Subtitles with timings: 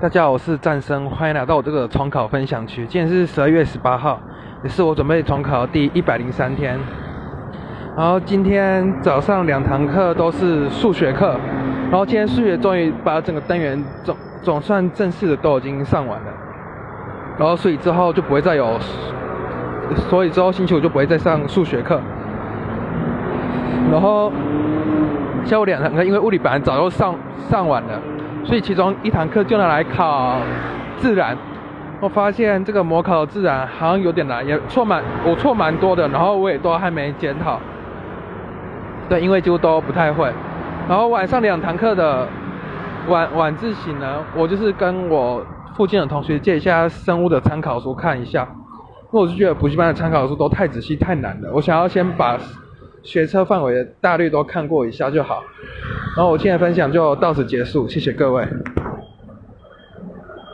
[0.00, 2.86] 大家好，我是战生，欢迎来到我这个重考分享区。
[2.86, 4.20] 今天是十二月十八号，
[4.62, 6.78] 也是我准备重考第一百零三天。
[7.96, 11.36] 然后今天早上两堂课都是数学课，
[11.90, 16.26] 然后今天数学终于把整个单元总总算正式的都已经上完了。
[17.36, 18.78] 然后所以之后就不会再有，
[20.08, 22.00] 所以之后星期五就不会再上数学课。
[23.90, 24.32] 然后
[25.44, 27.14] 下午两堂课，因为物理本来早就上
[27.48, 28.00] 上完了。
[28.48, 30.40] 所以其中一堂课就拿来考
[30.96, 31.36] 自然，
[32.00, 37.60] 我发现这个模考自然好像有点难，也错蛮我错蛮多的，然后我也都还没检讨。
[39.06, 40.32] 对，因为几乎都不太会。
[40.88, 42.26] 然后晚上两堂课的
[43.08, 45.44] 晚晚自习呢，我就是跟我
[45.76, 48.48] 附近的同学借一下生物的参考书看一下，
[49.12, 52.38] 因为我是觉得补习班的参考书都太仔细太难了，我想要先把
[53.02, 55.42] 学车范围的大略都看过一下就好。
[56.18, 58.44] 然后我今天的分享就到此结束，谢谢各位。